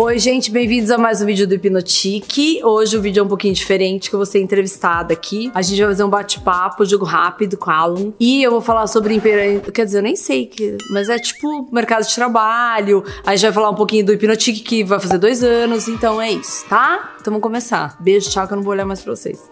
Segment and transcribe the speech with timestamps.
[0.00, 2.60] Oi, gente, bem-vindos a mais um vídeo do Hipnotique.
[2.62, 5.50] Hoje o vídeo é um pouquinho diferente, que eu vou ser entrevistada aqui.
[5.52, 8.12] A gente vai fazer um bate-papo, jogo rápido com a Alan.
[8.20, 9.72] E eu vou falar sobre empreendedorismo.
[9.72, 13.02] Quer dizer, eu nem sei, que, mas é tipo mercado de trabalho.
[13.26, 15.88] A gente vai falar um pouquinho do Hipnotique, que vai fazer dois anos.
[15.88, 17.16] Então é isso, tá?
[17.20, 17.96] Então vamos começar.
[17.98, 19.50] Beijo, tchau, que eu não vou olhar mais pra vocês.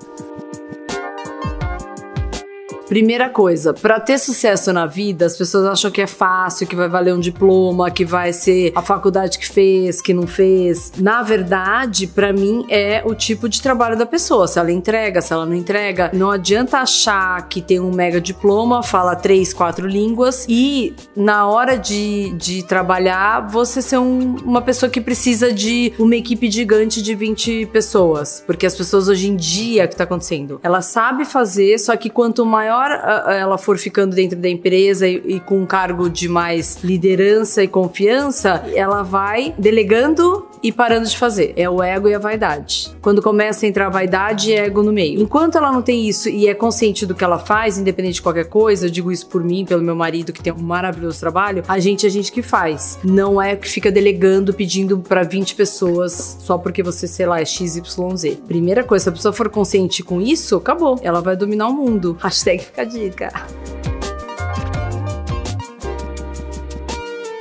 [2.89, 6.89] Primeira coisa, para ter sucesso na vida, as pessoas acham que é fácil, que vai
[6.89, 10.93] valer um diploma, que vai ser a faculdade que fez, que não fez.
[10.97, 14.47] Na verdade, para mim é o tipo de trabalho da pessoa.
[14.47, 18.85] Se ela entrega, se ela não entrega, não adianta achar que tem um mega diploma,
[18.85, 24.89] fala três, quatro línguas e na hora de, de trabalhar você ser um, uma pessoa
[24.89, 28.45] que precisa de uma equipe gigante de 20 pessoas.
[28.47, 30.61] Porque as pessoas hoje em dia, o que tá acontecendo?
[30.63, 35.23] Ela sabe fazer, só que quanto maior maior ela for ficando dentro da empresa e,
[35.27, 41.17] e com um cargo de mais liderança e confiança, ela vai delegando e parando de
[41.17, 41.53] fazer.
[41.57, 42.95] É o ego e a vaidade.
[43.01, 45.21] Quando começa a entrar vaidade e ego no meio.
[45.21, 48.47] Enquanto ela não tem isso e é consciente do que ela faz, independente de qualquer
[48.47, 51.79] coisa, eu digo isso por mim, pelo meu marido que tem um maravilhoso trabalho, a
[51.79, 52.99] gente é a gente que faz.
[53.05, 57.45] Não é que fica delegando, pedindo para 20 pessoas só porque você, sei lá, é
[57.45, 58.39] XYZ.
[58.47, 60.99] Primeira coisa, se a pessoa for consciente com isso, acabou.
[61.03, 62.17] Ela vai dominar o mundo.
[62.21, 63.96] Hashtag fica a dica.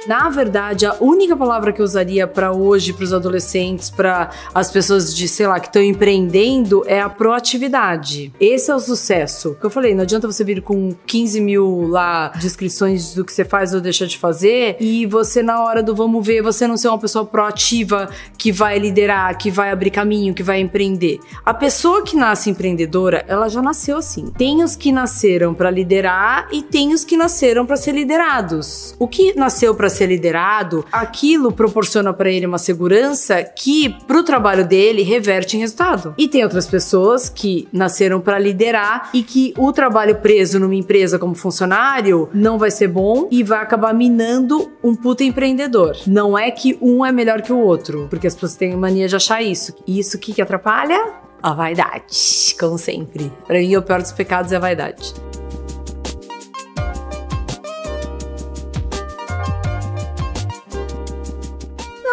[0.08, 4.70] Na verdade, a única palavra que eu usaria para hoje, para os adolescentes, para as
[4.70, 8.32] pessoas de, sei lá, que estão empreendendo, é a proatividade.
[8.40, 9.56] Esse é o sucesso.
[9.60, 13.44] Que eu falei, não adianta você vir com 15 mil lá descrições do que você
[13.44, 16.90] faz ou deixa de fazer e você, na hora do vamos ver, você não ser
[16.90, 21.20] uma pessoa proativa que vai liderar, que vai abrir caminho, que vai empreender.
[21.44, 24.28] A pessoa que nasce empreendedora, ela já nasceu assim.
[24.38, 28.96] Tem os que nasceram para liderar e tem os que nasceram para ser liderados.
[29.00, 34.68] O que nasceu para ser liderado, aquilo proporciona para ele uma segurança que pro trabalho
[34.68, 36.14] dele reverte em resultado.
[36.18, 41.18] E tem outras pessoas que nasceram para liderar e que o trabalho preso numa empresa
[41.18, 45.96] como funcionário não vai ser bom e vai acabar minando um puta empreendedor.
[46.08, 49.16] Não é que um é melhor que o outro, porque as pessoas têm mania de
[49.16, 49.74] achar isso.
[49.88, 51.14] E isso que, que atrapalha?
[51.42, 53.32] A vaidade, como sempre.
[53.46, 55.14] Para mim, o pior dos pecados é a vaidade.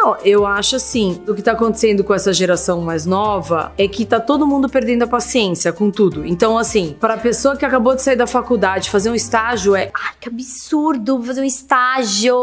[0.03, 4.05] Não, eu acho assim, o que tá acontecendo com essa geração mais nova é que
[4.05, 6.27] tá todo mundo perdendo a paciência com tudo.
[6.27, 9.93] Então, assim, para a pessoa que acabou de sair da faculdade, fazer um estágio é,
[9.95, 12.35] ai, que absurdo fazer um estágio.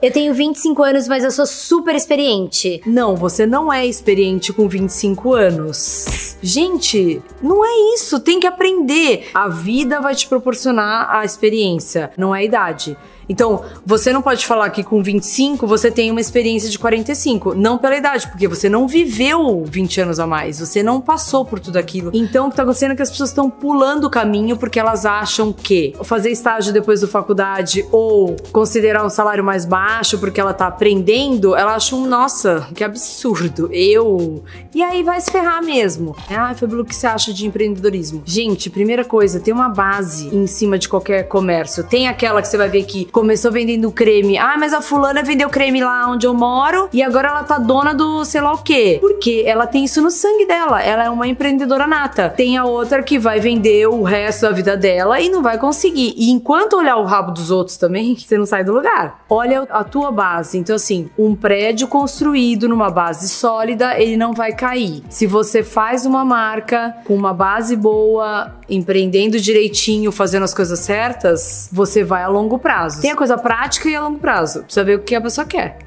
[0.00, 2.80] Eu tenho 25 anos, mas eu sou super experiente.
[2.86, 6.36] Não, você não é experiente com 25 anos.
[6.40, 9.30] Gente, não é isso, tem que aprender.
[9.34, 12.96] A vida vai te proporcionar a experiência, não é a idade.
[13.30, 17.54] Então, você não pode falar que com 25 você tem uma experiência de 45.
[17.54, 20.58] Não pela idade, porque você não viveu 20 anos a mais.
[20.58, 22.10] Você não passou por tudo aquilo.
[22.12, 25.06] Então, o que tá acontecendo é que as pessoas estão pulando o caminho porque elas
[25.06, 30.52] acham que fazer estágio depois da faculdade ou considerar um salário mais baixo porque ela
[30.52, 33.70] tá aprendendo, ela acha um, nossa, que absurdo.
[33.72, 34.42] Eu.
[34.74, 36.16] E aí vai se ferrar mesmo.
[36.28, 38.22] Ah, Fabio, o que você acha de empreendedorismo?
[38.24, 41.84] Gente, primeira coisa, tem uma base em cima de qualquer comércio.
[41.84, 44.38] Tem aquela que você vai ver que começou vendendo creme.
[44.38, 47.92] Ah, mas a fulana vendeu creme lá onde eu moro e agora ela tá dona
[47.92, 48.96] do sei lá o quê.
[48.98, 50.82] Porque ela tem isso no sangue dela.
[50.82, 52.30] Ela é uma empreendedora nata.
[52.30, 56.14] Tem a outra que vai vender o resto da vida dela e não vai conseguir.
[56.16, 59.22] E enquanto olhar o rabo dos outros também, você não sai do lugar.
[59.28, 60.56] Olha a tua base.
[60.56, 65.02] Então, assim, um prédio construído numa base sólida, ele não vai cair.
[65.10, 71.68] Se você faz uma marca com uma base boa, empreendendo direitinho, fazendo as coisas certas,
[71.70, 73.02] você vai a longo prazo.
[73.02, 74.62] Tem tem a coisa prática e a longo prazo.
[74.62, 75.78] Precisa ver o que a pessoa quer.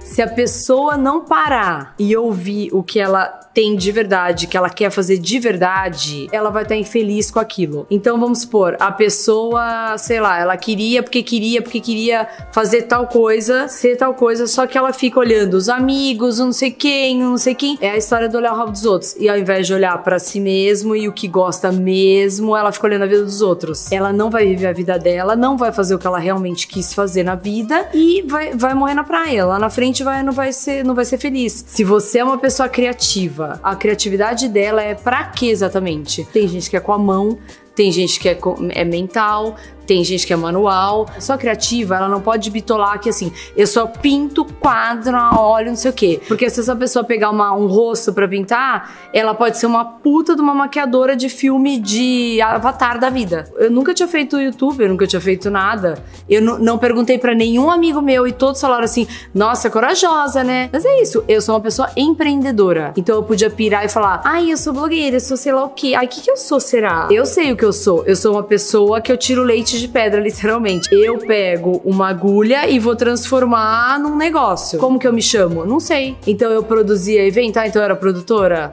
[0.00, 4.70] Se a pessoa não parar e ouvir o que ela tem de verdade, que ela
[4.70, 7.88] quer fazer de verdade, ela vai estar infeliz com aquilo.
[7.90, 13.08] Então vamos supor, a pessoa, sei lá, ela queria porque queria, porque queria fazer tal
[13.08, 17.36] coisa, ser tal coisa, só que ela fica olhando os amigos, não sei quem, não
[17.36, 17.76] sei quem.
[17.80, 19.16] É a história do olhar o rabo dos outros.
[19.16, 22.86] E ao invés de olhar para si mesmo e o que gosta mesmo, ela fica
[22.86, 23.90] olhando a vida dos outros.
[23.90, 26.94] Ela não vai viver a vida dela, não vai fazer o que ela realmente quis
[26.94, 29.44] fazer na vida e vai, vai morrer na praia.
[29.44, 31.64] Lá na frente vai, não vai ser, não vai ser feliz.
[31.66, 36.24] Se você é uma pessoa criativa, a criatividade dela é para quê exatamente?
[36.24, 37.38] Tem gente que é com a mão,
[37.74, 38.38] tem gente que é,
[38.70, 39.56] é mental,
[39.88, 41.06] tem gente que é manual.
[41.06, 45.90] Pessoa criativa, ela não pode bitolar que assim, eu só pinto quadro óleo, não sei
[45.90, 46.20] o quê.
[46.28, 50.36] Porque se essa pessoa pegar uma, um rosto para pintar, ela pode ser uma puta
[50.36, 53.50] de uma maquiadora de filme de avatar da vida.
[53.56, 56.04] Eu nunca tinha feito YouTube, eu nunca tinha feito nada.
[56.28, 60.68] Eu não perguntei para nenhum amigo meu e todos falaram assim: nossa, corajosa, né?
[60.70, 62.92] Mas é isso, eu sou uma pessoa empreendedora.
[62.94, 65.70] Então eu podia pirar e falar: ai, eu sou blogueira, eu sou sei lá o
[65.70, 65.94] quê.
[65.96, 67.08] Ai, o que, que eu sou, será?
[67.10, 68.04] Eu sei o que eu sou.
[68.04, 70.88] Eu sou uma pessoa que eu tiro leite de pedra, literalmente.
[70.92, 74.78] Eu pego uma agulha e vou transformar num negócio.
[74.78, 75.64] Como que eu me chamo?
[75.64, 76.16] Não sei.
[76.26, 78.72] Então eu produzia evento, ah, então eu era produtora?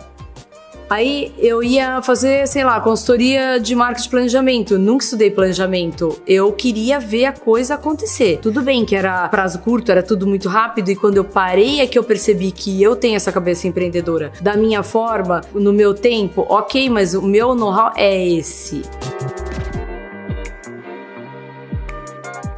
[0.89, 4.77] Aí eu ia fazer, sei lá, consultoria de marketing de planejamento.
[4.79, 6.21] Nunca estudei planejamento.
[6.27, 8.39] Eu queria ver a coisa acontecer.
[8.41, 11.87] Tudo bem que era prazo curto, era tudo muito rápido, e quando eu parei é
[11.87, 14.31] que eu percebi que eu tenho essa cabeça empreendedora.
[14.41, 18.83] Da minha forma, no meu tempo, ok, mas o meu know-how é esse.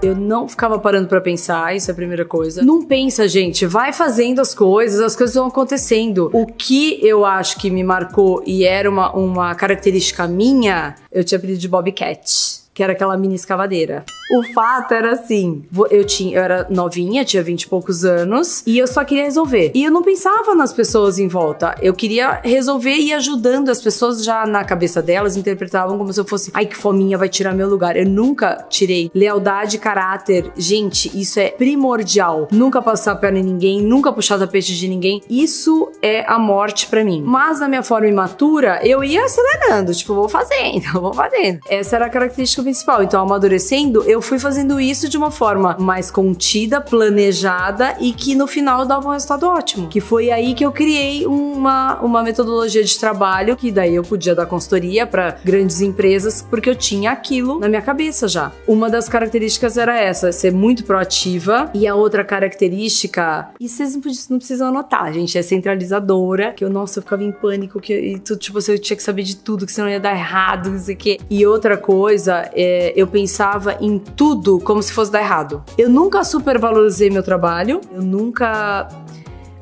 [0.02, 2.62] Eu não ficava parando para pensar, isso é a primeira coisa.
[2.62, 6.30] Não pensa, gente, vai fazendo as coisas, as coisas vão acontecendo.
[6.34, 11.38] O que eu acho que me marcou e era uma, uma característica minha, eu tinha
[11.38, 14.06] apelido de Bobcat que era aquela mini escavadeira.
[14.30, 18.78] O fato era assim, eu tinha, eu era novinha, tinha 20 e poucos anos, e
[18.78, 19.72] eu só queria resolver.
[19.74, 21.76] E eu não pensava nas pessoas em volta.
[21.82, 26.20] Eu queria resolver e ir ajudando as pessoas já na cabeça delas, interpretavam como se
[26.20, 27.96] eu fosse, ai que fominha vai tirar meu lugar.
[27.96, 30.52] Eu nunca tirei lealdade, caráter.
[30.58, 32.48] Gente, isso é primordial.
[32.52, 35.22] Nunca passar a perna em ninguém, nunca puxar tapete de ninguém.
[35.30, 37.22] Isso é a morte para mim.
[37.26, 41.60] Mas na minha forma imatura, eu ia acelerando, tipo, vou fazendo, vou fazendo.
[41.70, 43.04] Essa era a característica principal.
[43.04, 48.48] Então, amadurecendo, eu fui fazendo isso de uma forma mais contida, planejada e que no
[48.48, 49.88] final dava um resultado ótimo.
[49.88, 54.36] Que foi aí que eu criei uma, uma metodologia de trabalho que daí eu podia
[54.36, 58.52] dar consultoria para grandes empresas porque eu tinha aquilo na minha cabeça já.
[58.68, 63.96] Uma das características era essa, ser muito proativa e a outra característica, e vocês
[64.30, 68.20] não precisam anotar, gente, é centralizadora, que eu, nossa, eu ficava em pânico, que e
[68.20, 70.96] tu, tipo, você tinha que saber de tudo, que senão ia dar errado, não sei
[70.96, 71.20] o quê.
[71.30, 75.64] E outra coisa é, eu pensava em tudo como se fosse dar errado.
[75.78, 78.88] Eu nunca supervalorizei meu trabalho, eu nunca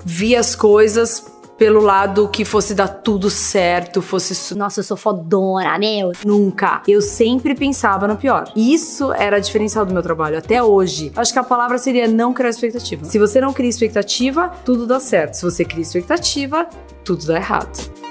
[0.06, 4.54] vi as coisas pelo lado que fosse dar tudo certo, fosse.
[4.56, 6.12] Nossa, eu sou fodona, meu.
[6.26, 6.82] Nunca.
[6.88, 8.52] Eu sempre pensava no pior.
[8.56, 11.12] Isso era a diferencial do meu trabalho até hoje.
[11.16, 13.06] Acho que a palavra seria não criar expectativa.
[13.06, 15.36] Se você não cria expectativa, tudo dá certo.
[15.36, 16.68] Se você cria expectativa,
[17.04, 18.05] tudo dá errado.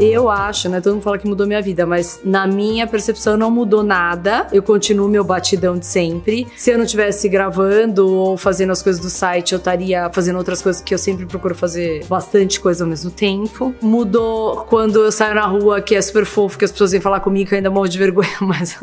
[0.00, 0.80] Eu acho, né?
[0.80, 4.46] Todo mundo fala que mudou minha vida, mas na minha percepção não mudou nada.
[4.50, 6.48] Eu continuo meu batidão de sempre.
[6.56, 10.62] Se eu não estivesse gravando ou fazendo as coisas do site, eu estaria fazendo outras
[10.62, 13.74] coisas que eu sempre procuro fazer bastante coisa ao mesmo tempo.
[13.82, 17.20] Mudou quando eu saio na rua, que é super fofo, que as pessoas vêm falar
[17.20, 18.82] comigo, que eu ainda morro de vergonha, mas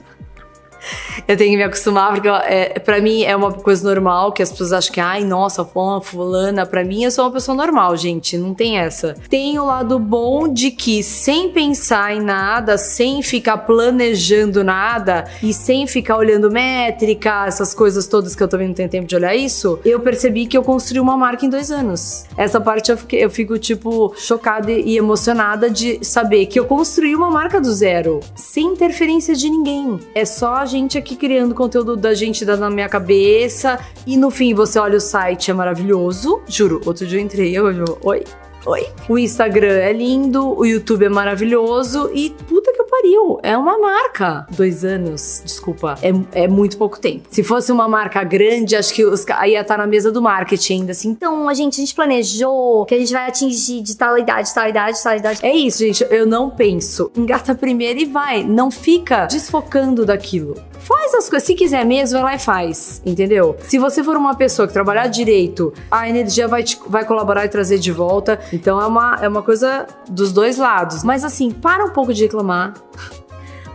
[1.27, 4.51] eu tenho que me acostumar, porque é, pra mim é uma coisa normal, que as
[4.51, 5.65] pessoas acham que, ai, nossa,
[6.03, 9.15] fulana, pra mim eu sou uma pessoa normal, gente, não tem essa.
[9.29, 15.53] Tem o lado bom de que, sem pensar em nada, sem ficar planejando nada e
[15.53, 19.35] sem ficar olhando métrica, essas coisas todas que eu também não tenho tempo de olhar
[19.35, 22.25] isso, eu percebi que eu construí uma marca em dois anos.
[22.35, 27.15] Essa parte eu, fiquei, eu fico, tipo, chocada e emocionada de saber que eu construí
[27.15, 29.99] uma marca do zero, sem interferência de ninguém.
[30.13, 33.79] É só a gente aqui criando conteúdo da gente dando na minha cabeça.
[34.05, 36.41] E no fim, você olha o site, é maravilhoso.
[36.47, 38.23] Juro, outro dia eu entrei, eu, eu oi,
[38.65, 38.87] oi.
[39.07, 44.47] O Instagram é lindo, o YouTube é maravilhoso e puta pariu, é uma marca.
[44.51, 47.27] Dois anos, desculpa, é, é muito pouco tempo.
[47.29, 50.81] Se fosse uma marca grande, acho que os, aí ia estar na mesa do marketing
[50.81, 51.09] ainda assim.
[51.09, 54.67] Então, a gente, a gente planejou que a gente vai atingir de tal idade, tal
[54.67, 55.39] idade, tal idade.
[55.45, 57.11] É isso, gente, eu não penso.
[57.15, 58.43] Engata primeiro e vai.
[58.43, 60.55] Não fica desfocando daquilo.
[60.79, 61.45] Faz as coisas.
[61.45, 63.01] Se quiser mesmo, vai lá e faz.
[63.05, 63.57] Entendeu?
[63.63, 67.49] Se você for uma pessoa que trabalhar direito, a energia vai, te, vai colaborar e
[67.49, 68.39] trazer de volta.
[68.53, 71.03] Então é uma, é uma coisa dos dois lados.
[71.03, 72.73] Mas assim, para um pouco de reclamar.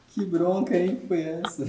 [0.10, 1.02] Que bronca, hein?
[1.08, 1.66] Foi essa?